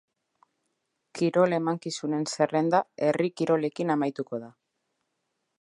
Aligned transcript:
Kirol 1.19 1.53
emankizunen 1.59 2.25
zerrenda 2.37 2.81
herri 3.09 3.33
kirolekin 3.43 3.97
amaituko 3.97 4.45
da. 4.47 4.55